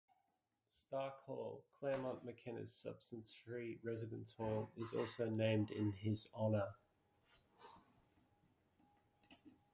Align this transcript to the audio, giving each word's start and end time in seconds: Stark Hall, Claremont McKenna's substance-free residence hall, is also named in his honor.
Stark 0.87 1.13
Hall, 1.27 1.63
Claremont 1.79 2.25
McKenna's 2.25 2.73
substance-free 2.73 3.77
residence 3.83 4.33
hall, 4.35 4.71
is 4.77 4.91
also 4.93 5.29
named 5.29 5.69
in 5.69 5.91
his 5.91 6.27
honor. 6.33 6.69